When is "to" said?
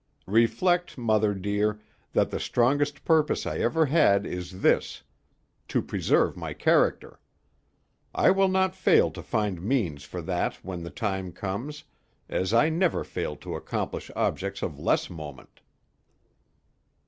5.67-5.79, 9.11-9.21, 13.45-13.53